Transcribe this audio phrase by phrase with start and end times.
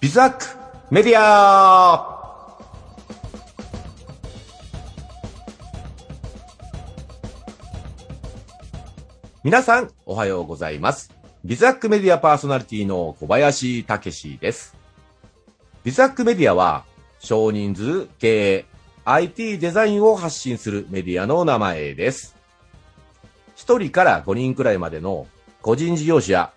[0.00, 0.44] ビズアック
[0.92, 2.16] メディア
[9.42, 11.12] 皆さん、おはようございます。
[11.44, 14.76] ビズアックメディアパーソナリティの小林武史です。
[15.82, 16.84] ビズアックメディアは、
[17.18, 18.66] 少人数経営、
[19.04, 22.36] IT デザインを発信するメディアの名前です。
[23.56, 25.26] 1人から5人くらいまでの
[25.60, 26.52] 個人事業者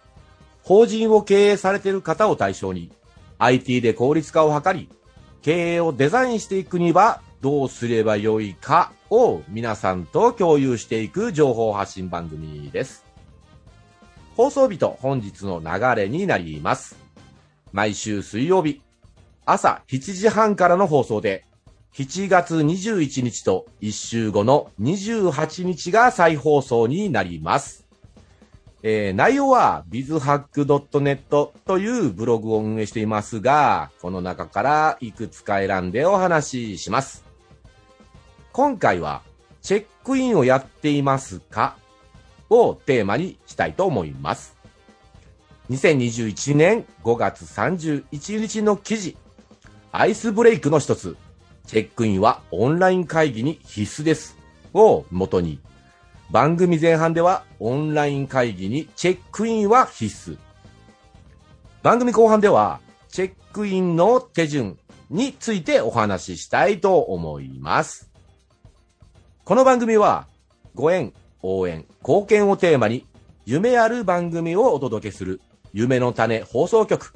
[0.62, 2.91] 法人を経営されている方を対象に
[3.41, 4.88] IT で効率化を図り、
[5.41, 13.04] 経営をデザインしていくにはどうすればよいかを皆さんと共有していく情報発信番組です。
[14.38, 16.96] 放送日と本日の流れになります。
[17.72, 18.84] 毎週水曜日、
[19.44, 21.44] 朝7時半からの放送で、
[21.94, 27.88] 7月21日と1週後の28日が再放送になります。
[28.84, 37.24] えー内容は bizhack.net というブログを運営していますが、この中からいくつか選んでお話しします。
[38.52, 39.21] 今回は、
[39.62, 41.77] チェックインをやっていますか？
[42.49, 44.57] をテーマにしたいと思います。
[45.70, 49.15] 2021年5月31日の記事、
[49.91, 51.15] アイスブレイクの一つ、
[51.68, 54.37] チェックインはオンライン会議に必須です。
[54.74, 55.59] を元に、
[56.32, 60.37] 番組前半ではオンライン会議にチェックインは必須。
[61.84, 62.79] 番組後半では
[63.10, 64.78] チェックインの手順
[65.09, 68.09] についてお話ししたいと思います。
[69.44, 70.25] この番組は
[70.74, 73.06] ご縁、応援、貢献をテーマに
[73.46, 75.41] 夢ある番組をお届けする
[75.74, 77.13] 夢の種放送局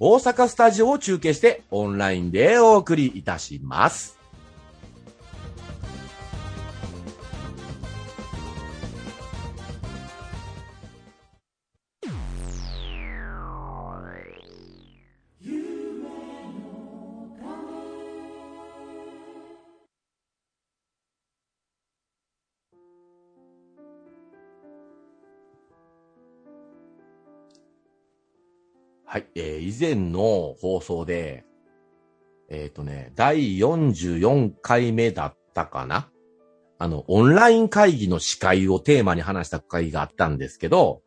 [0.00, 4.19] 大阪スタジオを中継してオンラインでお送りいたします。
[29.12, 31.42] はい、えー以前の放送で、
[32.48, 36.08] えっ、とね、第44回目だったかな？
[36.78, 41.02] あの、オンライン会議の司会をテーマに話した回があったんですけど、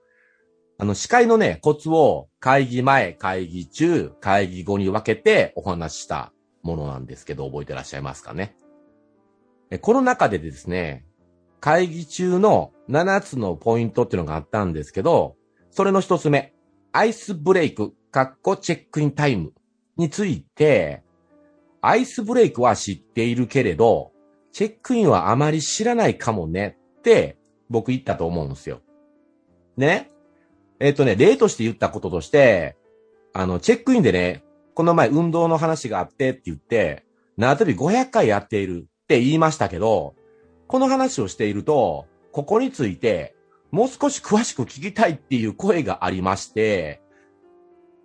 [0.78, 8.58] あの、司会のね、コツを会議前、会議中、会議後に分けてお話ししたものなんですけど、覚えてらっしゃいますかね？
[9.72, 11.06] えこの中でですね、
[11.62, 15.38] 会議中の7つのポイントっていうのがあったんですけど、
[15.72, 16.53] それの一つ目、
[16.96, 19.52] アイスブレイク、かっこチェックインタイム
[19.98, 21.02] について、
[21.81, 24.12] アイスブレイクは知っているけれど、
[24.52, 28.81] チェックインはあまり知らないかもねって僕言ったと思うんですよ。
[29.76, 30.12] ね？
[30.80, 32.78] えっ、とね、例として言ったこととして、
[33.34, 34.44] あの、チェックインでね、
[34.75, 37.06] この前運動の話があってって言って、
[37.38, 40.14] 縄跳び500回やっているって言いましたけど、
[40.68, 43.36] この話をしていると、ここについて、
[43.74, 47.02] もう少し詳しく聞きたいっていう声がありまして、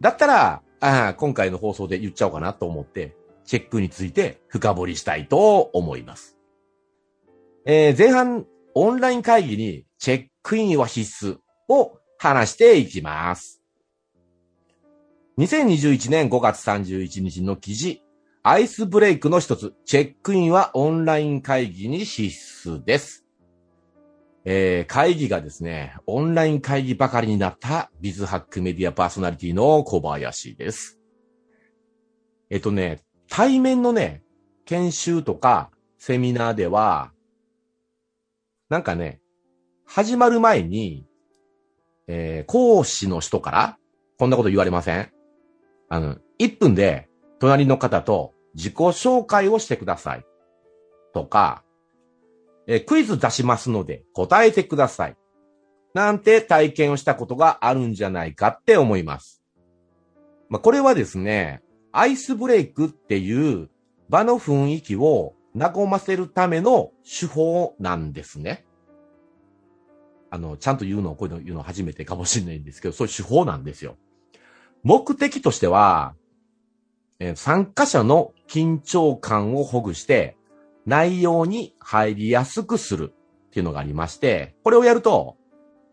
[0.00, 3.14] だったら、あ今回の放送で言っちゃおうかなと思って、
[3.44, 6.38] チェックについて深掘りしたいと思います。
[7.66, 11.36] えー前半、オンライン会議にチェックインは必須
[11.68, 13.60] を話していきます。
[15.36, 18.02] 2021年5月31日の記事、
[18.42, 22.34] アイスブレイクの一つ、チェックインはオンライン会議に必
[22.70, 23.27] 須です。
[24.50, 30.98] えー会議がですね、オンライン会議ばかりになったビズハックメディアパーソナリティの小林です。
[32.48, 34.22] えっとね、対面のね、
[34.64, 37.12] 研修とかセミナーでは、
[38.70, 39.20] なんかね、
[39.84, 41.04] 始まる前に、
[42.06, 43.78] えー講師の人から、
[44.18, 45.12] こんなこと言われません
[45.90, 50.24] あの、1分で隣の方と自己紹介をしてください。
[51.12, 51.64] とか、
[52.70, 55.16] えクイズ出しますので答えてください。
[55.94, 59.42] なんて体験をしたことがあるんじゃないかって思います。
[60.50, 61.62] まあ、これはですね、
[61.92, 63.70] アイスブレイクっていう
[64.10, 68.66] 場の雰囲気を和ませるための手法なんですね。
[70.30, 73.96] あの、ちゃんと言うのを、こういうの言うの初めてかもしれないんですけど、そういう手法なんですよ。
[74.82, 76.14] 目的としては、
[77.18, 80.36] え参加者の緊張感をほぐして、
[80.88, 85.36] 内容に入りやすくするっていうのがありまして、これをやると、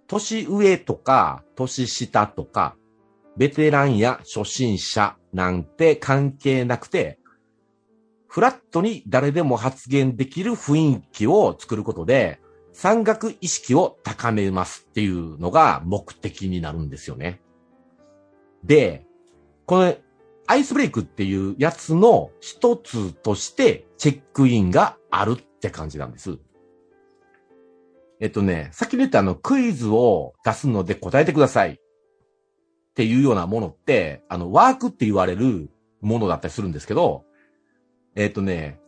[0.07, 2.77] 年上とか、年下とか、
[3.35, 7.19] ベテランや初心者なんて関係なくて、
[8.29, 12.39] フラットに誰でも発言できる雰囲気を作ることで、
[12.71, 17.41] 山岳意識を高めますっていうのが目的になるんですよね。
[18.63, 19.05] で、
[19.65, 19.93] この
[20.47, 26.37] アイスブレイクっていうやつの一つとしてチェックインがあるって感じなんです。
[28.19, 31.77] えっとね、先に言ったあのクイズを出すので答えてくださいっ
[32.93, 35.69] ていうようなものって、あのワークって言われる
[36.01, 37.25] ものだったりするんですけど、
[38.15, 38.79] えっとね、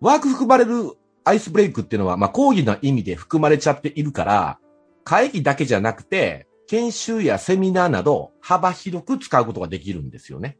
[0.00, 0.92] ワーク含まれる
[1.24, 4.58] アイスブレイクっていうのは、まあ、講義の意味で含まれちゃっているから、
[5.04, 10.56] 会議だけじゃなくて、研修やセミナーなど幅広く使うことができるんですよね。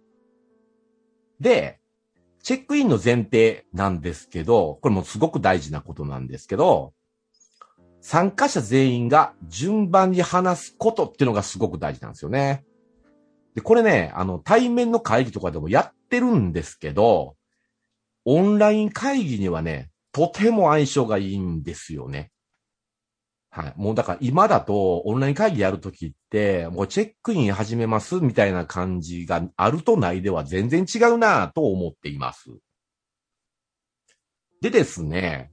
[1.40, 1.78] で、
[2.42, 6.94] チェックインの前提なんですけど、これもすごく大事なことなんですけど、
[8.00, 12.64] 参加者全員が順番に話すことっていうのがすごく大事なんですよね。
[13.54, 17.37] で、これね、あの、対面の会議とかでもやってるんですけど、
[18.25, 22.31] オンライン会議にはね、とても相性がいいんですよね。
[23.50, 23.75] はい。
[23.76, 32.50] もうだから今だとオンライン会議やるときって、もうチェックイン始めますみたいな感じがあるとないでは全然違うなと思っています。
[34.61, 35.50] でですね、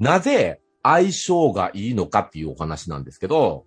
[0.00, 3.64] なぜ相性がいいのかっていうお話なんですけど、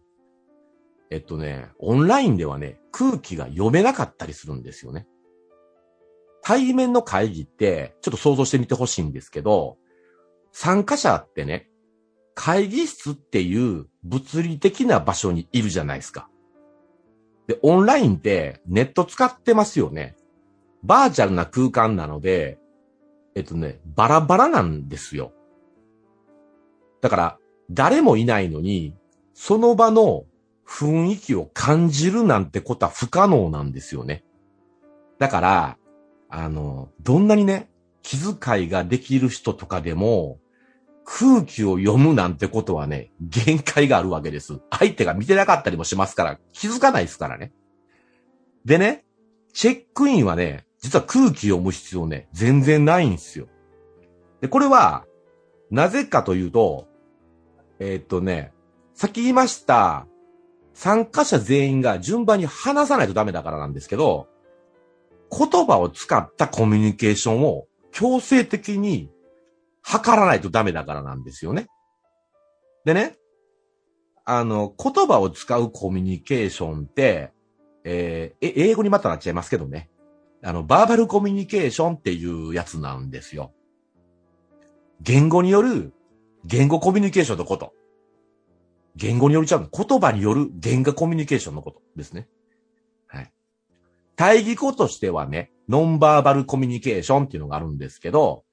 [1.10, 5.08] えっとね、オンラインではね、空気が読めなかったりするんですよね。
[6.42, 9.78] 対面の会議って、ちょっと想像してみてほしいんですけど、
[10.52, 11.70] 参加者ってね、
[12.36, 16.30] 会議室っていう物理的な場所にいるじゃないですか。
[17.48, 20.16] で、オンラインってネット使ってますよね。
[20.84, 22.60] バーチャルな空間なので、
[23.36, 25.32] えっとね、バラバラなんですよ。
[27.02, 27.38] だから、
[27.72, 28.96] 誰もいないのに、
[29.34, 30.26] その場の
[30.68, 34.24] 雰囲気を感じるなんてことは不可能なんですよね。
[35.20, 35.78] だから、
[36.30, 37.70] あの、どんなにね、
[38.02, 40.40] 気遣いができる人とかでも、
[41.06, 44.60] 空気を読むなんてことはね、限界があるわけです。
[44.72, 47.54] 相手が見てなかったりもしますから、気づかないですからね。
[48.66, 49.06] でね、
[49.54, 53.48] チェックインはね、実は空気読む必要ね、全然ないんですよ。
[54.42, 55.06] で、これは、
[55.69, 56.88] なぜかというと、
[57.80, 58.51] えー、っとね、
[58.94, 60.08] さっき言いました、
[60.74, 64.28] 参加者全員が順番に話さないとダメだからなんですけど、
[65.31, 69.10] 言葉を使ったコミュニケーションを強制的に
[69.86, 71.68] 測らないとダメだからなんですよね。
[72.86, 73.18] でね、
[74.26, 77.32] あの、言葉を使うコミュニケーションって、
[77.84, 79.92] えー、英語にまたなっちゃいますけどね。
[80.44, 83.54] あの、バーバルコミュニケーションっていうやつなんですよ。
[85.02, 85.94] 言語による
[86.46, 87.74] 言語コミュニケーションのこと。
[88.96, 92.28] 言語によるちゃうの言葉による言語コミュニケーションのことですね。
[93.06, 93.32] はい。
[94.16, 98.45] 対義語としてはね、ノンバーバルコミュニケーションっていうのがあるんですけど、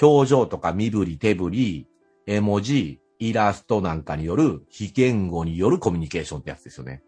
[0.00, 1.88] 表情とか身振り手振り、
[2.26, 7.02] 絵文字、イラストなんかによる非言語によるコミュニケーションってやつですよね。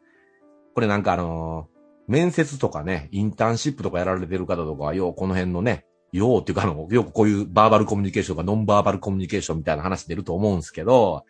[0.75, 11.25] これなんかあのー、面接とかね、インターンシップとかやられてる方とかは、ようこの辺のね、ようっていうかあの、よくこういうバーバルコミュニケーションとかノンバーバルコミュニケーションみたいな話出ると思うんですけど、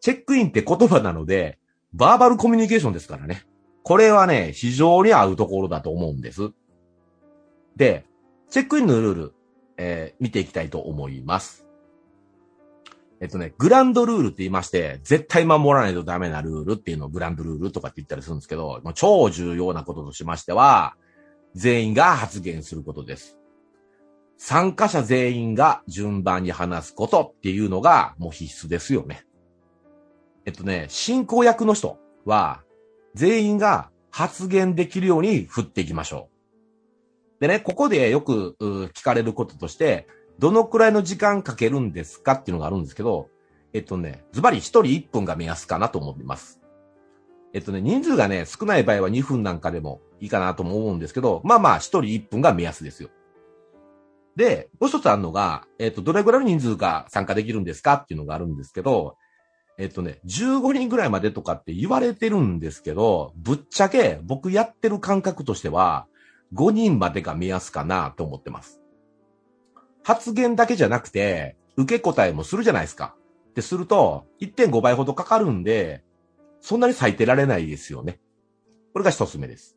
[0.00, 1.58] チェックインって言葉なので、
[1.92, 3.44] バーバルコミュニケーションですからね。
[3.82, 6.50] これはね、非常に合うところだと思うんです。
[7.76, 8.04] で、
[8.48, 9.34] チェックインのルール、
[9.82, 11.66] えー、見ていきたいと思います。
[13.22, 20.96] えっとね、グランドルールって言いまして、絶対守らないとダメなルールっていうのをグランドルールとかって言ったりするんですけど、もう超重要なこととしましては、
[21.54, 23.38] 全員が発言することです。
[24.36, 29.24] 参加者全員が順番に話すことっていうのがもう必須ですよね。
[30.44, 32.62] えっとね、進行役の人は
[33.14, 36.39] 全員が発言できるように振っていきましょう。
[37.40, 38.56] でね、ここでよく
[38.94, 40.06] 聞かれることとして、
[40.38, 43.28] どのくらいの時間かけるんですかっていうのがあるんですけど、
[43.72, 46.60] えっとね、ズバリ1人1分が目安かなと思ってます。
[47.52, 53.08] えっとね、人数がね、少ない場合は2分なんかでもいいかなとも思うんですけど、まあまあ1人1分が目安ですよ。
[54.36, 59.16] で、もう一つあるのが、えっと、どれぐらいの人数が参加できるんですかっていうのがあるんですけど、
[59.78, 66.06] えっとね、15人ぐらいまでとかって言われてるんですけど、ぶっちゃけ僕やってる感覚としては、
[66.54, 68.80] 5人までが目安かなと思ってます。
[70.02, 73.14] 発言だけじゃなくて、受け答えもするじゃないですか。
[73.50, 76.02] ってすると、1.5倍ほどかかるんで、
[76.60, 78.20] そんなに咲いてられないですよね。
[78.92, 79.76] これが一つ目です。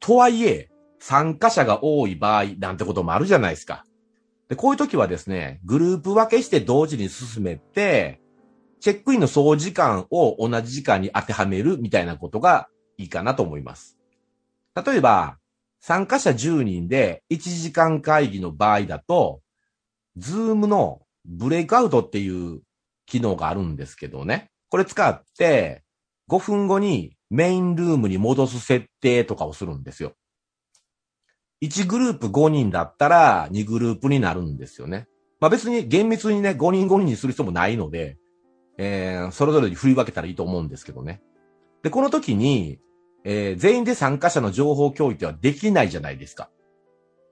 [0.00, 3.84] とはいえ、参加者が多い場合なんてこともあるじゃないですか。
[4.48, 8.20] で、こういう時はですね、グループ分けして同時に進めて、
[8.80, 12.68] チェックインの総時間を同じ時間に当てはめるみたいなことが
[12.98, 13.98] いいかなと思います。
[14.74, 15.38] 例えば、
[15.82, 19.40] 参加者10人で1時間会議の場合だと、
[20.16, 22.60] ズームのブレイクアウトっていう
[23.04, 24.50] 機能があるんですけどね。
[24.70, 25.82] これ使って、
[26.30, 30.12] 5分後にメインルームに戻す設定とかをするんですよ。
[31.64, 35.08] 1グループ5人だったら2グループになるんですよね。
[35.40, 38.18] まあ別に厳密にね、5人5人にする必要もないので、
[38.78, 41.20] えー、それぞれに振り分けたらいいと思うんですけどね。
[41.82, 42.78] で、この時に、
[43.24, 46.50] えー、全員で参加者の情報共有ってはできないじゃないですか。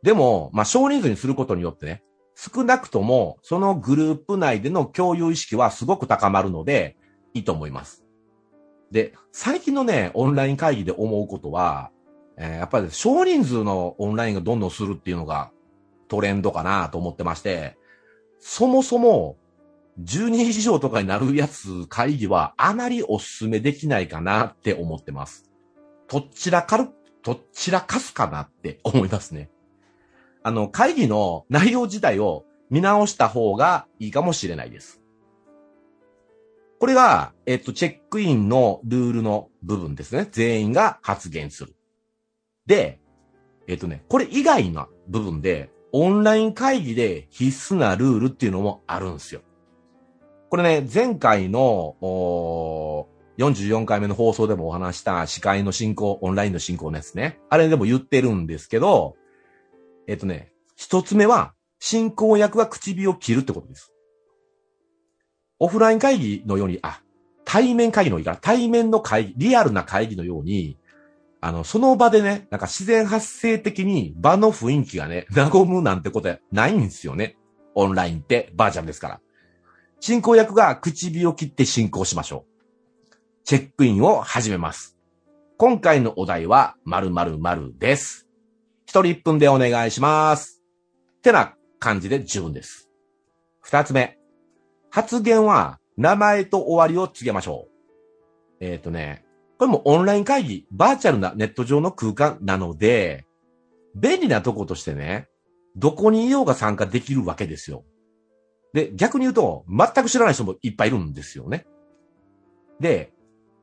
[0.03, 2.03] でも、まあ少人数にすることによってね、
[2.35, 6.97] 少なくともそのグループ内での共有意識はすごく高まるので、
[7.35, 8.05] いいと思います。
[8.91, 11.91] で、最近のね、オンライン会議で思うことは、
[12.37, 15.51] えー、やっぱり少人数のオンラインがどんどんするっていうのが
[16.09, 17.77] トレンドかなと思ってまして、
[18.41, 19.37] そもそも
[20.03, 25.50] 10人以上とかになるやつ会議はあまりお勧めできないかなって思ってます。
[26.11, 26.89] とっちらかる、
[27.23, 29.49] とっちらかすかなって思いますね。
[30.43, 35.01] あの、会議の内容自体を見直した方がいいかもしれないです。
[36.81, 40.27] これが、えっと、チェックインのルールの部分ですね。
[40.33, 41.77] 全員が発言する。
[42.67, 42.99] で、
[43.69, 49.43] えっとね、これ以外の部分で、オンライン会議で必須なルールっていうのもあるんですよ。
[50.49, 53.07] これね、前回の、
[53.41, 57.41] 44回目の放送でもお話した司会の進行、オンラインの進行ですね。
[57.49, 59.17] あれでも言ってるんですけど、
[60.07, 63.93] えっとね、一つ目は、進行役が口火を切るってことです。
[65.59, 67.01] オフライン会議のように、あ、
[67.47, 70.77] 対面会議のいいから、対面の会議、リアルな会議のように、
[71.41, 77.37] あの、その場でね、なんか自然発生的に場の雰囲気がね、和むなんてことはないんですよね。
[77.75, 79.21] オンラインってバーチャルですから。
[80.01, 82.50] 進行役が口火を切って進行しましょう。
[83.45, 84.97] チェックインを始めます。
[85.57, 88.29] 今回のお題は〇〇〇です。
[88.87, 90.63] 一人一分でお願いします。
[91.19, 92.89] ってな感じで十分です。
[93.61, 94.19] 二つ目。
[94.91, 97.69] 発言は名前と終わりを告げましょ
[98.61, 98.65] う。
[98.65, 99.25] えっ、ー、とね、
[99.59, 103.27] これもオンライン会議、バーチャルなネット上の空間なので、
[103.95, 105.29] 便利なとことしてね、
[105.77, 107.85] どこにいようが参加できるわけですよ。
[108.73, 111.67] で、逆に言うと、全く知らない人もいっぱいいるんですよね。
[112.81, 113.13] で、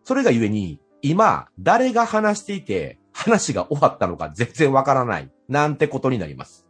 [0.07, 6.65] それがゆえに、今、誰が話していて、話が終わったのか全然わからない、なんてことになります。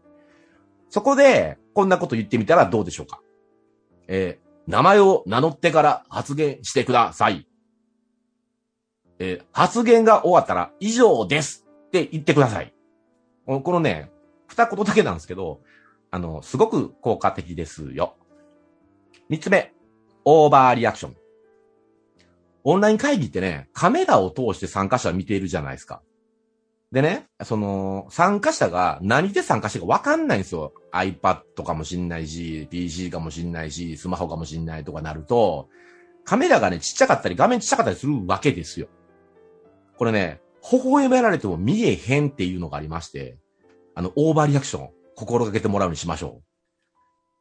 [0.90, 3.22] そこで、こんなこと言ってみたらどうでしょうか。
[4.08, 7.48] えー、名前を名乗ってから発言してください。
[9.20, 12.74] えー、発言が終わったら以上ですって言ってください。
[13.46, 14.10] このね、
[14.48, 15.62] 二言だけなんですけど、
[16.10, 18.16] あの、すごく効果的ですよ。
[19.30, 19.76] 三つ目、
[20.26, 21.27] オーバーリアクション。
[22.70, 26.02] オンライン会議ってね、カメラを通して参加者を見ているじゃないですか。
[26.92, 30.74] でね、その、参加者が何で参加してるかわかんないんですよ。
[30.92, 35.70] iPad かもしんないし、PC かもしんないし、スマホかもしんないとかなると、
[36.26, 38.90] カメラがね、ちっちゃかったり、画面ちっちゃかったりするわけですよ。
[39.98, 43.38] これね、微笑まれても見えへんっていうのがありまして、
[43.96, 46.44] あの、オーバーリアクション、心がけてもらうようにしましょう。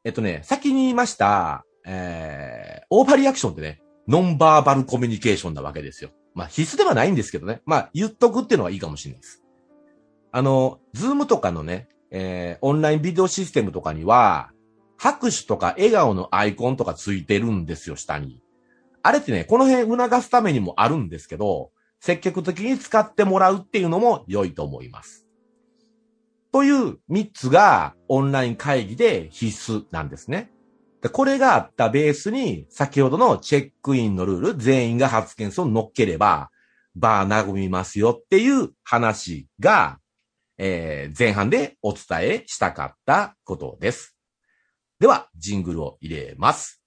[0.05, 6.11] えっとね、先に言いました、えー、オーバーリアクションってね、ノンバーバルコミュニケーションなわけですよ。
[6.35, 7.63] まあ、必須ではないんですけどね。
[7.65, 9.43] まあ、言っとくっていうのはいいかもしれないです。
[10.33, 14.51] あの、ズームとかのね、えー、オンラインビデオシステムとかには、
[14.99, 18.43] 拍手とか笑顔のアイコンとかついてるんですよ、下に。
[19.03, 21.71] あれってね、この辺促すためにもあるんですけど、
[22.01, 25.27] 積極的に使ってもらうっていうのも良いと思います。
[26.53, 30.51] という3つがオンライン会議で必須なんですね。
[31.03, 36.51] でこれがあったベースに、先ほどのチェックインのルール、全員が発言数を乗っければ、
[36.95, 39.99] バー和みますよっていう話が、
[40.59, 44.17] えー、前半でお伝えしたかったことです。
[44.99, 46.81] では、ジングルを入れます。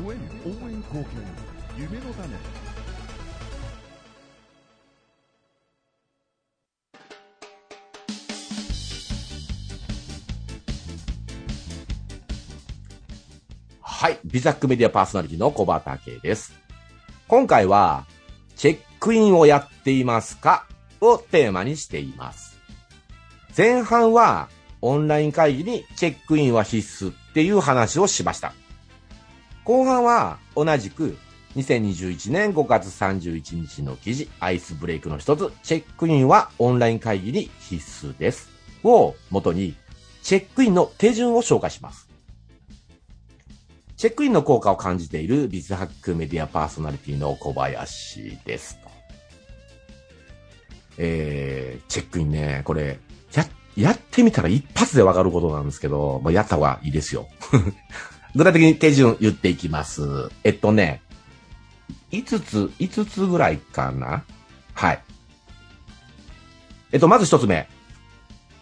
[0.00, 0.20] 夢の
[2.14, 2.28] 種
[13.82, 14.18] はい。
[14.24, 16.54] ビザックメディアパーソナリティの小畑です。
[17.28, 18.06] 今回は、
[18.56, 20.66] チェックインをやっていますか？
[21.02, 22.58] をテーマにしています。
[23.54, 24.48] 前半は、
[24.80, 28.54] オンライン会議にチェックインは必須っていう話をしました。
[29.70, 31.16] 後半は同じく
[31.54, 38.48] 2021年5月31日の記事、アイスブレイクの一つ、チェックインはオンライン会議に必須です。
[38.82, 39.76] を元に、
[40.24, 42.08] チェックインの手順を紹介します。
[43.96, 48.76] チェックインの効果を感じているビズハックメディアパーソナリティの小林です。
[50.98, 52.98] えー、チェックインね、これ、
[53.34, 53.46] や
[53.76, 57.28] やってみたら一発でわかることなんですけど、まあ、やった方がいいですよ。
[58.34, 60.30] 具体的に手順言っていきます。
[60.44, 61.02] えっとね、
[62.12, 64.24] 5つ、5つぐらいかな
[64.74, 65.02] はい。
[66.92, 67.68] えっと、まず一つ目。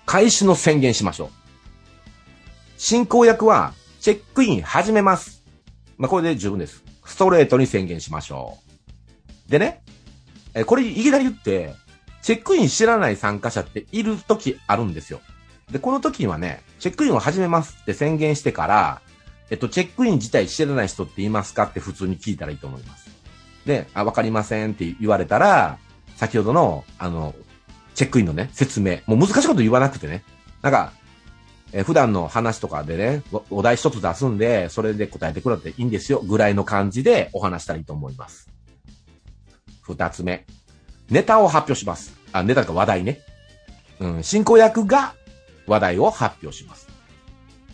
[0.07, 1.31] 開始の宣言しましょう。
[2.79, 5.43] 進行役は、チェックイン始めます。
[5.97, 6.83] まあ、これで十分です。
[7.05, 8.59] ストレートに宣言しましょ
[9.49, 9.51] う。
[9.51, 9.83] でね、
[10.55, 11.75] え、これいきなり言って、
[12.23, 15.21] チェックイン知らない参加者っている時あるんですよ。
[15.71, 19.03] で、この時にはね、チェックインを始めますって宣言してから、
[19.51, 23.11] えっと、チェックイン自体知らない人っていますかって普通に聞いたらいいと思います。
[23.67, 25.79] で、あ、わかりませんって言われたら、
[26.17, 27.35] 先ほどの、あの、
[27.95, 28.99] チェックインのね、説明。
[29.07, 30.23] もう難しいこと言わなくてね。
[30.63, 30.93] なんか、
[31.73, 36.21] え普段の話とかでね、お題一つ出すんで、それで答えてくれていいんですよ。
[36.21, 38.49] ぐらいの感じでお話したらいいと思います。
[39.83, 40.47] 二つ目。
[41.11, 42.15] ネタを発表します。
[42.33, 43.21] あ、ネタか話題ね。
[44.01, 45.15] うん、進行役が
[45.67, 46.89] 話題を発表します。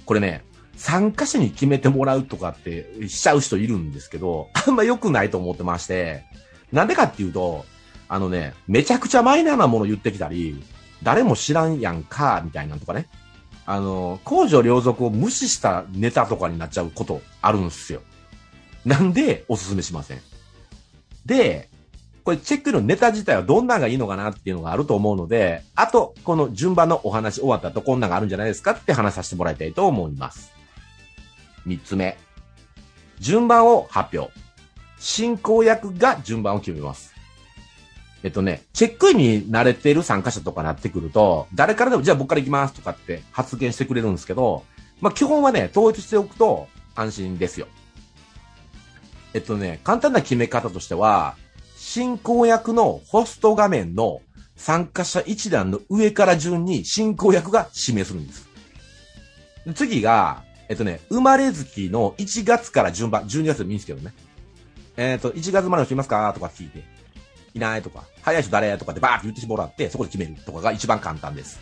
[0.06, 0.44] これね、
[0.76, 6.24] 参加者に決めてもらうとかってしちゃう人いるんですけど、 あんま良くないと思ってまして、
[6.72, 7.64] なんでかっていうと、
[8.08, 10.62] あのね、めちゃくちゃマイナーなもの言ってきたり、
[11.02, 13.08] 誰も知らんやんか、みたいなんとかね。
[13.66, 18.02] あの、公序良俗を無視したネタとかになっちゃうことあるんですよ。
[18.84, 20.20] なんで、おすすめしません。
[21.24, 21.70] で、
[22.24, 30.53] これチェックのネタ自体はどんなのがいいのかなっていうのがあると思うので、あと、この順番のお話終わった後こんなのがあるんじゃないですかって話させてもらいたいと思います。
[31.64, 32.16] 三つ目。
[33.18, 34.32] 順番を発表。
[34.98, 37.14] 進行役が順番を決めます。
[38.22, 44.64] えっとね、チェックインに慣れている参加者とかなってくると、誰からでも、じゃあ僕から行きますとかって発言してくれるんですけど、
[45.00, 47.66] まあ基本はね、統一しておくと安心ですよ。
[49.34, 51.36] えっとね、簡単な決め方としては、
[51.76, 54.22] 進行役のホスト画面の
[54.56, 58.48] 参加者一覧の上から順に進行役が指名するんです。
[59.74, 64.14] 次が、えっとね、生まれ月の1月から順番、12月でもいいんですけどね。
[64.96, 66.32] えっ、と、1月生まれの人いますか？
[66.34, 66.84] とか聞いて、
[67.54, 68.76] いないとか、早い人誰？
[68.78, 71.60] とかってバーって言ってもらって、そこで決めるとかが一番簡単です。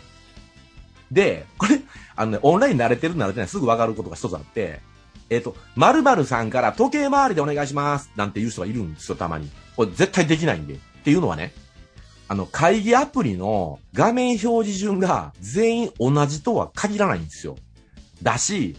[1.11, 1.79] で、これ、
[2.15, 4.81] あのね、オンライン慣れてる慣れてないすぐわかることが一つあって、
[5.29, 9.49] えっ、ー、と、〇〇さんから時計回りでお願いしますなんて言う人がいるんですよ、たまに。
[9.75, 10.75] これ絶対できないんで。
[10.75, 11.53] っていうのはね、
[12.27, 17.57] あの、会議アプリの画面表示順が全員同じとは限らないんですよ。
[18.21, 18.77] だし、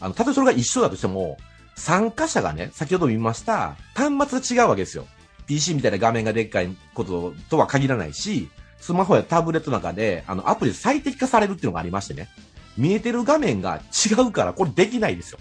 [0.00, 1.38] あの、たとえそれが一緒だとしても、
[1.74, 5.06] 参加者がね、先ほど見ました、端末が違うわけですよ。
[5.46, 8.48] PC みたいな画面がでっかいこととは限らないし、
[8.80, 12.28] スマホやタブレットの中で、あの、アプリ最適化されるっていうのがありましてね。
[12.76, 15.38] 見えてる画面が違うから、これできないですよ。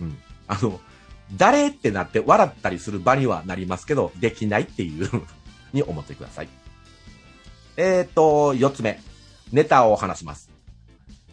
[0.00, 0.18] うん。
[0.46, 0.80] あの、
[1.36, 5.10] 誰ってなって笑ったりする場にはなりますけど、できないっていう
[5.72, 6.48] に思ってください。
[7.76, 9.00] えっ、と、四つ目。
[9.52, 10.55] ネタを話します。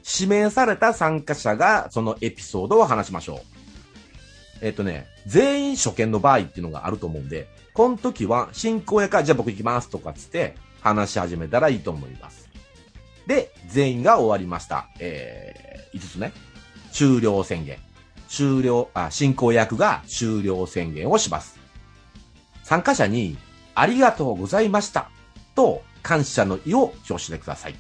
[0.06, 3.40] 指名された参加者がそのエピソードを話しましょう。
[4.62, 12.50] えっ、とね、全員初見の場合っていうのがあると思うんで、この時は進行やから、じゃあ僕行きますとかつって話し始めたらいいと思います。
[13.28, 14.88] で、全員が終わりました。
[15.00, 16.34] えー、5つね。
[16.92, 17.78] 終了宣言。
[18.28, 21.60] 終了、あ、進行役が終了宣言をします。
[22.64, 23.38] 参加者に、
[23.76, 25.10] ありがとうございました。
[25.56, 27.76] と、感謝の意を表してください。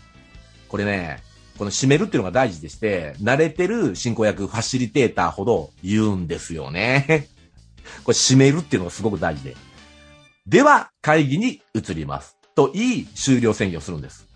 [0.67, 1.21] これね、
[1.57, 7.27] この締めるっていうのが大事でして、慣れてる進行役、ファシリテーターほど言うんですよね。
[8.03, 9.55] これ締めるっていうのがすごく大事で。
[10.47, 12.37] では、会議に移ります。
[12.55, 14.27] と言い、終了宣言をするんです。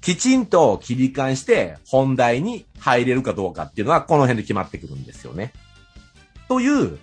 [0.00, 5.52] きちんと切り替えして本題に入れるかどうかっていうのはこの辺で決まってくるんですよね。
[6.48, 6.98] という、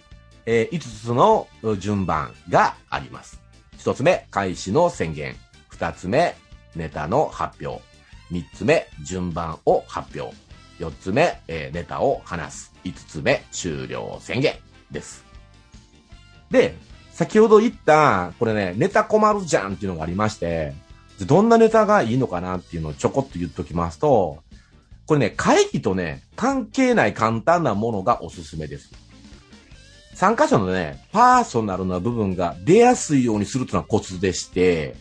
[0.45, 3.39] えー、5つの順番があります。
[3.79, 5.35] 1つ目、開始の宣言。
[5.71, 6.35] 2つ目、
[6.75, 7.83] ネタの発表。
[8.31, 10.35] 3つ目、順番を発表。
[10.79, 12.73] 4つ目、えー、ネタを話す。
[12.83, 14.55] 5つ目、終了宣言
[14.91, 15.25] です。
[16.51, 16.75] で、
[17.11, 20.73] 先ほど言った、これね、ネタ困るじゃんっていうのがありまして、
[21.25, 24.43] どんなネタがいいのかなっていうのをちょこっと言っときますと、
[25.07, 28.91] これね、会議とね、関係ない簡単なものがおすすめです。
[30.13, 34.95] 参加者のね、パーソナルな部分が出やすいようにするというのはコツでして、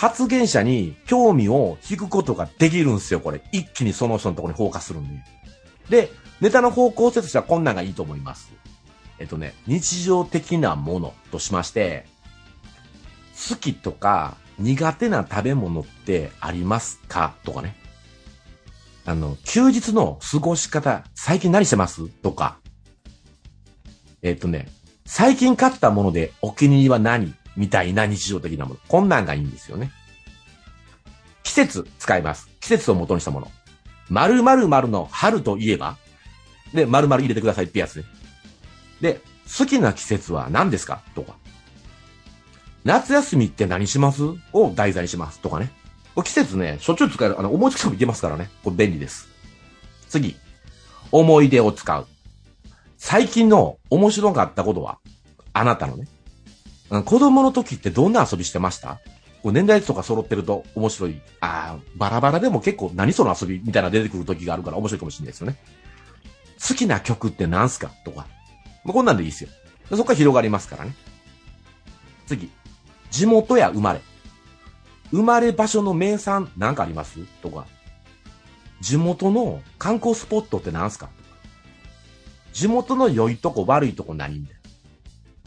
[0.00, 3.42] 発言者に興味を引くことができるんですよ、これ。
[3.52, 5.22] 一気にその人のところにフォーカスするんで。
[5.90, 8.50] で、ネタの方向性としてはこんなんがいいと思います。
[9.18, 12.06] えっとね、日常的なものとしまして、
[13.50, 17.76] 好きとか苦手な食べ物ってありますかとかね。
[19.04, 22.56] あの、休日の過ごし方、最近何してますとか。
[24.22, 24.68] えっとね、
[25.04, 28.80] 最近買ったものでお気に入りは何みたいな日常的なもの。
[28.88, 29.92] こんなんがいいんですよね。
[31.42, 32.48] 季節使います。
[32.60, 33.50] 季節を元にしたもの。
[34.08, 35.96] 〇〇〇の春といえば、
[36.74, 38.04] で、〇〇入れてくださいってやつね。
[39.00, 39.20] で、
[39.58, 41.02] 好きな季節は何ですか？
[41.14, 41.34] とか。
[42.84, 44.22] 夏休みって何します？
[44.52, 45.40] を題材にします。
[45.40, 45.72] とかね。
[46.22, 48.50] 季節ね、しょっちゅう使える、あの、思いつきてもいけますからね。
[48.62, 49.28] これ便利です。
[50.08, 50.36] 次。
[51.10, 52.06] 思い出を使う。
[52.98, 54.98] 最近の面白かったことは？
[55.52, 56.06] あなたのね。
[56.90, 59.00] 子供の時ってどんな遊びしてました？
[59.44, 61.20] 年代とか揃ってると面白い。
[61.40, 65.56] ああ、バラバラでも結構何その遊びみたいな出てくる時があるから面白いかもしれないですよね。
[66.68, 67.90] 好きな曲って何すか？
[68.04, 68.26] とか。
[68.84, 69.50] まあ、こんなんでいいですよ。
[69.88, 70.94] そこから広がりますからね。
[72.26, 72.50] 次。
[73.10, 74.00] 地元や生まれ。
[75.10, 77.20] 生まれ場所の名産なんかあります？
[77.40, 77.66] とか。
[78.80, 81.06] 地元の観光スポットって何すか？
[81.06, 81.18] とか。
[82.52, 84.60] 地元の良いとこ悪いとこ何みたいな。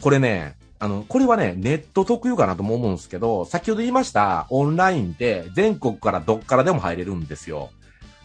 [0.02, 7.70] これね、あの、これはね、ネット特有かなとも思うんですけど、先ほど言いました、オンラインで全国からどっからでも入れるんですよ。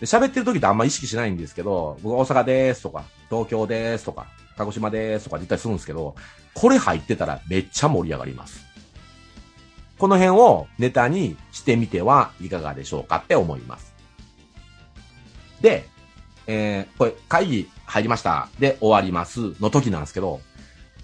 [0.02, 6.16] で喋ってる時ってあんま意識しないんですけど、僕大阪ですとか、東京ですとか、鹿児島ですとか言ったりするんですけど、
[6.54, 8.60] これ入ってたらめっちゃ盛り上がります。
[9.98, 13.94] この辺をネタにしてみてはいかがでしょうかって思います。
[15.62, 15.88] で、
[16.46, 18.50] えー、これ会議入りました。
[18.60, 19.54] で、終わります。
[19.62, 20.42] の時なんですけど、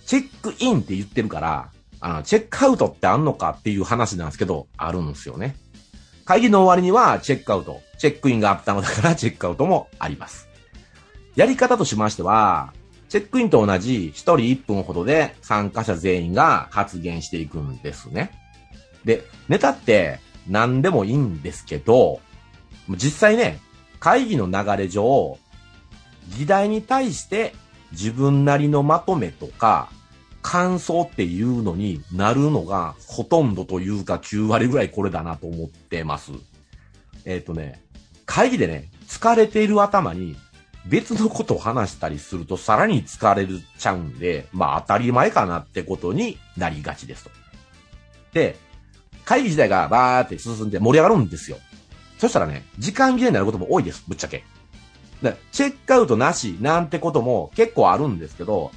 [0.05, 5.55] チェックインって言ってるから、あの、チェックアウトってあんのかっていう話なんですけど、あるんですよね。
[6.25, 10.47] 会議の終わりにはチェックアウト、チェックインがあったのだから チェックアウトもあります。
[11.35, 12.73] やり方としましては、
[13.09, 18.31] チェックインと同じ1人1分ほどで参加者全員が発言していくんですね。
[19.05, 22.19] で、ネタって何でもいいんですけど、
[22.89, 23.59] 実際ね、
[23.99, 25.37] 会議の流れ上、
[26.37, 27.53] 議題に対して
[27.91, 29.89] 自分なりのまとめとか、
[30.45, 36.33] 感想っていうのになるのがほとんどというか9割ぐらいこれだなと思ってます。
[37.25, 37.81] えっ、とね、
[38.27, 40.35] 会議でね、疲れている頭に
[40.85, 47.31] 別のことを話したりするとさらに疲れるちゃうんで、まあ当たり前かなってことになりがちですと。
[48.33, 48.55] で、
[49.25, 51.57] 会議自体がバーって進んで盛り上がるんですよ。
[52.19, 54.43] そしたらね、時間切れになることも多いです、ぶっちゃけ。
[55.23, 58.71] でチェックアウトなしなんてことも結構あるんですけど、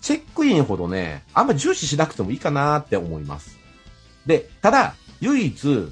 [0.00, 3.58] チェックインほどね、あんま重視しなくてもいいかなって思います。
[4.26, 5.88] で、ただ、唯一、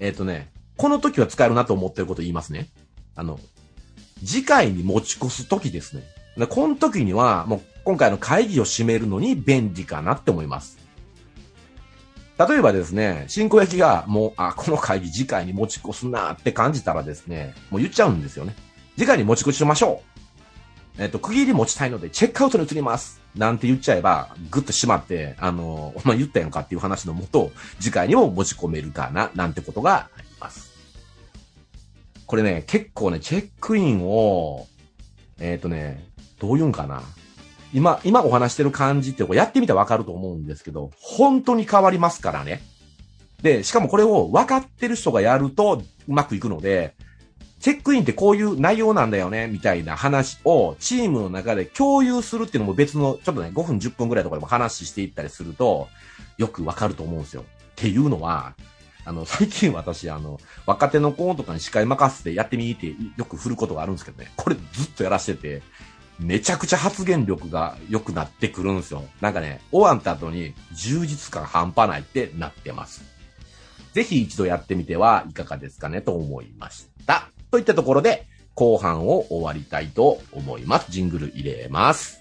[0.00, 2.68] えっ、とね、この時は使えるなと思ってること言いますね。
[3.16, 3.40] あの、
[4.24, 6.02] 次回に持ち越す時ですね。
[6.36, 10.78] でこの時には、もう今回の会議を締めるのに便利かなって思います。
[12.38, 18.54] 例えばですね、進行役がもう、あ、この会議次回に持ち越すなって感じたらですね、もう言っちゃうんですよね。
[18.96, 20.02] 次回に持ち越しましょ
[20.98, 21.02] う。
[21.02, 23.20] えっと、区切り持ちたいので、チェックアウトに移ります。
[23.38, 30.72] なんて言っちゃえば、ぐっと閉まって、あの、お前言ったやんかっていう話のもと、次回にも持ち込めるかな、なんてことがあります。
[32.26, 34.66] これね、結構ね、チェックインを、
[35.38, 36.04] えっ、とね、
[36.40, 37.02] どう言うんかな。
[37.72, 42.60] 今、今お話してる感じって、これやってみたらわかると思うんですけど、本当に変わりますからね。
[43.42, 46.94] で、しかもこれを分かってる人がやるとうまくいくので、
[47.60, 55.88] チェックインってこういう内容なんだよね、みたいな話をチームの中で共有するっていうのも別の、ちょっとね、5分10分ぐらいとかでも話していったりすると、
[56.36, 57.42] よくわかると思うんですよ。
[57.42, 57.44] っ
[57.74, 58.54] ていうのは、
[59.04, 65.62] あの、最近私、あの、若手の子とかに司会任せてやってみてよく振ることがあるんですけどね、これずっとやらしてて、
[66.20, 69.04] めちゃくちゃ発言力が良くなってくるんですよ。
[69.20, 73.02] なんかね、終わった後に充実感半端ないってなってます。
[73.94, 77.30] ぜひ一度やってみてはいかがですかねと思いました。
[77.50, 80.90] といったところで、後半を終わりたいと思います。
[80.90, 82.20] ジングル入れます。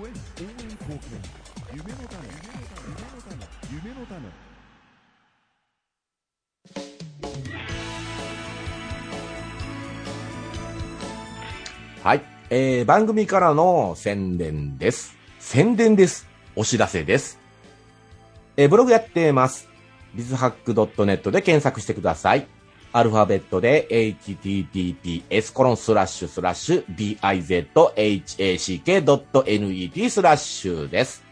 [0.00, 0.12] 応援
[0.54, 1.00] 貢献
[1.74, 2.18] 夢の種
[2.86, 3.36] 夢の種
[3.70, 4.50] 夢の種
[12.02, 12.39] はい。
[12.52, 15.16] えー、番組からの宣伝です。
[15.38, 16.26] 宣伝です。
[16.56, 17.38] お知らせです。
[18.56, 19.68] えー、ブログやってます。
[20.16, 22.48] bizhack.net で検索してください。
[22.92, 26.84] アルファベットで https コロンスラッシュスラッシュ
[27.20, 31.22] bizhack.net スラッシュです。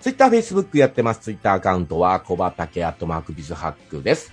[0.00, 1.20] ツイッター、フェイスブックやってます。
[1.20, 4.32] ツイッターアカウントは小畑アットマークビズハックです。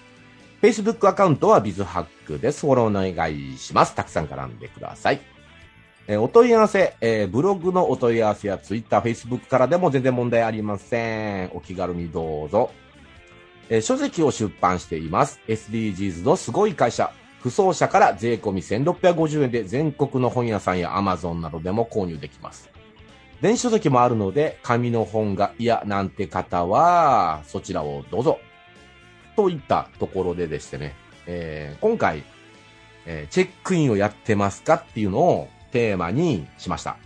[0.61, 2.61] フェイスブックアカウントはビズハックです。
[2.61, 3.95] フォローお願いします。
[3.95, 5.36] たくさん絡んでください。
[6.07, 11.51] えーお問い合わせ、えーブログのお問い合わせやツイッター、フェイスブックからでも全然問題ありません。
[11.53, 12.71] お気軽にどうぞ。
[13.69, 15.41] えー書籍を出版しています。
[15.47, 17.11] SDGs のすごい会社。
[17.41, 22.69] 不走者から税込み1650円で全国の本屋さんや Amazon などでも購入できます。
[23.41, 28.39] 電子書籍もあるので、紙の本が嫌なんて方は、そちらをどうぞ。
[29.35, 30.95] といったところででしてね、
[31.27, 32.23] えー今回、
[33.05, 36.97] えーチェックインをやってますかっていうのをテーマにしました。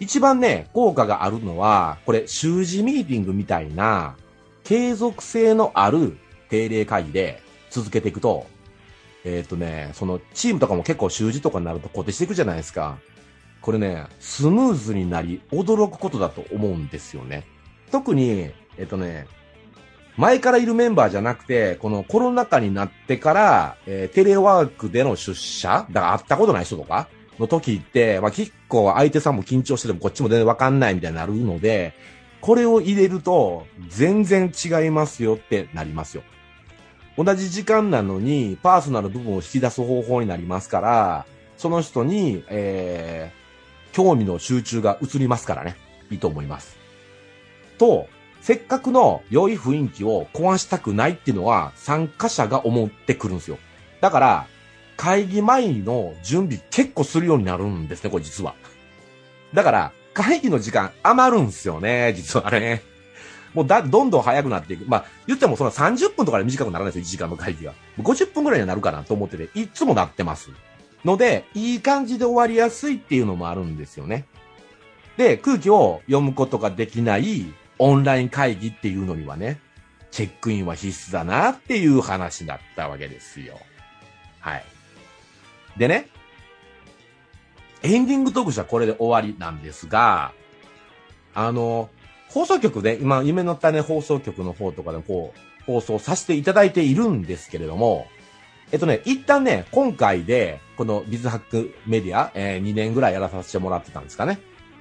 [0.00, 4.16] 一番ね、効果があるのは、これ、習字ミーティングみたいな、
[4.64, 6.16] 継続性のある
[6.48, 8.46] 定例会議で続けていくと、
[9.24, 12.98] えっ、とね、そのチームとかも結構習字とかになると固定していくじゃないですか。
[13.60, 17.44] これね、スムーズになり、驚くことだと思うんですよね。
[17.92, 19.26] 特に、えっ、とね、
[20.16, 27.08] 前からいるメンバーじゃなくて、このコロナ禍になってから、えーテレワークでの出社、だから会ったことない人とか
[27.40, 31.94] の時って、まあ、結構相手さんも緊張しててもこっちも全然わかんないみたいになるので、
[32.40, 36.22] これを入れると全然違いますよってなりますよ。
[37.16, 41.26] 同じ時間なのにパーソナル部分を引き出す方法になりますから、
[41.56, 45.76] その人に、えー、興味の集中が移りますからね。
[46.10, 46.76] いいと思います。
[47.78, 48.08] と、
[48.40, 53.58] せっかくの良い雰囲気を壊したくないっていうのは参加者が思ってくるんですよ。
[54.00, 54.46] だから、
[55.00, 58.54] 会議前の準備結構するようになるんですね、これ実は。
[59.54, 62.82] だから、会議の時間余るんですよね、実はね。
[63.54, 64.84] もうだ、どんどん早くなっていく。
[64.86, 67.72] まあ、言ってもその30分とかで短くならないですよ、1時間の会議が。
[67.98, 70.50] 50分くらいになるかなと思ってて、いつもなってます。
[71.02, 74.26] ので、いい感じで終わりやすいっていうのもあるんですよね。
[75.16, 77.46] で、空気を読むことができない
[77.78, 79.60] オンライン会議っていうのにはね、
[80.10, 83.58] チェックインは必須だなっていう話だったわけですよ。
[84.40, 84.64] はい。
[85.76, 86.08] でね、
[87.82, 90.32] エンディングトークはこれで終わりなんですが、
[91.34, 91.88] あの、
[92.28, 98.06] 放送局で、今、夢の種放送局の方とかでこう、放送させていただいているんですけれども、
[98.72, 104.38] えっとね、一旦ね、今回で、このビズハックメディア、えー2年ぐらいやらさせてもらってたんですかね。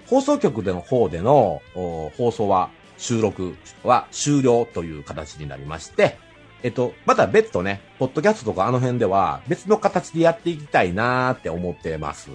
[0.07, 6.17] 放送局での方での放送は、収録は終了という形になりまして、
[6.61, 12.29] えっと、また別途ね、ポッドキャストとかあの辺では別の形でやっていきたいなーって思ってます。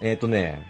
[0.00, 0.66] えっとね、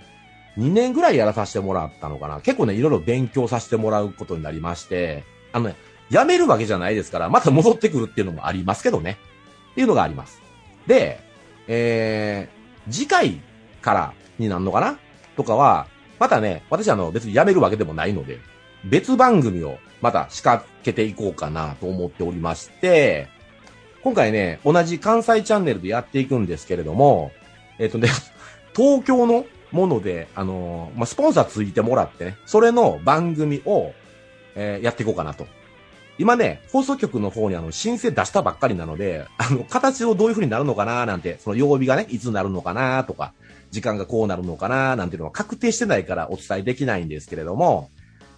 [0.59, 2.41] 2年ぐらいやらさせてもらったのかな。
[2.41, 5.77] 結構ね、いろいろ勉強させてもらうことになりまして、あのね、
[6.11, 9.19] 辞めるわけじゃないですから、また戻ってくるっていうのもありますけどね。
[9.73, 10.41] っていうのがあります。
[10.87, 11.21] で、
[11.67, 13.41] えー、次回
[13.81, 14.99] からになるのかな？
[15.37, 15.87] とかは、
[16.21, 18.39] またね、私あの別に辞めるわけでもないので、
[18.85, 23.29] 別番組をまた仕掛けていこうかなと思っておりまして、
[24.03, 27.33] 今回ね、同じ関西チャンネルでやっていくんですけれども、
[27.79, 28.09] えっ、とね、
[28.77, 33.93] 東京のもので、あのーまあ、スポンサーついてもらってね、それの番組を、
[34.55, 35.47] えーやっていこうかなと。
[36.17, 43.33] 今ね、放送局の方にあの、申請出したばっかりなので、あの、形をどういう風になるのかななんて、その曜日がね、いつになるのかなとか、
[43.73, 47.91] 時間がこうなるのかななんていうのは確定してないからお伝えできないんですけれども、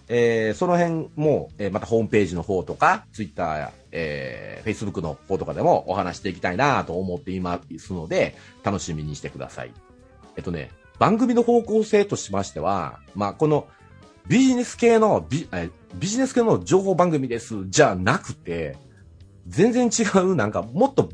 [0.09, 9.71] えーその辺も、えーまたホームページの方とか、ツイッターや、えー、Facebook の方とかでもお話していきたいなと思っていますので、楽しみにしてください。
[10.35, 13.67] えっとね、番組の方向性としましては、まあ、この
[14.27, 18.77] ビジネス系のビ、えビジネス系の情報番組です、じゃなくて、
[19.47, 21.09] 全然違う、なんかもっと、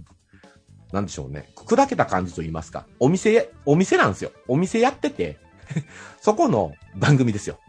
[0.92, 4.32] なんでしょうね、砕けた感じと言いますか、お店、お店なんですよ。
[4.48, 5.38] お店やってて、
[6.22, 7.60] そこの番組ですよ。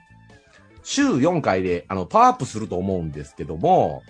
[0.85, 4.03] 週4回で、あの、パワーアップすると思うんですけども、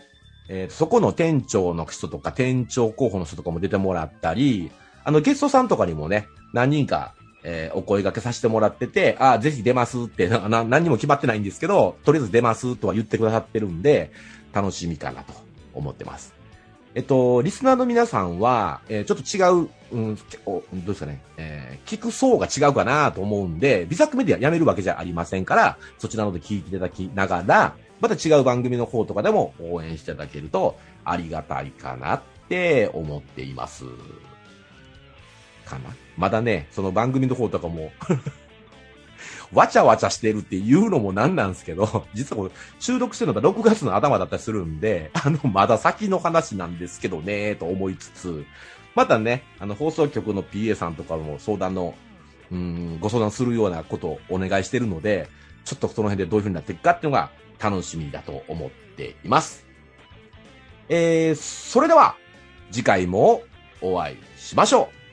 [0.48, 4.70] えーそこの店長の人とか、店長候補の人とかも出てもらったり、
[5.04, 14.10] あの、ゲストさんとかにもね、何人か、えーお声掛けさせてもらってて、あ、ぜひ出ますって、な、な何にも決まってないんですけど、とりあえず出ますとは言ってくださってるんで、
[14.52, 15.32] 楽しみかなと
[15.72, 16.33] 思ってます。
[16.94, 33.84] えっと、リスナーの皆さんは、えーちょっと違う、うん、けおどうですかね、えー聞く層が違うかなと思うんで、ビザックメディアやめるわけじゃありませんから、そちらので聞いていただきながら、また違う番組の方とかでも応援していただけるとありがたいかなって思っています。
[35.64, 37.90] かなまだね、その番組の方とかも、
[39.52, 48.44] わちゃわちゃしてるっていうのもなんなんですけど、 実はこれ収録してるのが6月の頭だったりするんで、あの、まだ先の話なんですけどね、と思いつつ、
[48.94, 51.94] またね、あの、放送局の PA さんとかも相談の、
[52.50, 55.28] うん、ご相談するようなことをお願いしてるので、
[55.64, 59.64] ちょっとその辺でどういう風になっていくかっていうのが楽しみだと思っています。
[60.88, 62.16] えー、それでは、
[62.70, 63.42] 次回も
[63.80, 65.04] お会いしましょう。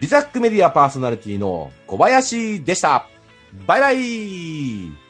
[0.00, 3.08] ビザックメディアパーソナリティの小林でした。
[3.66, 5.03] バイバイ。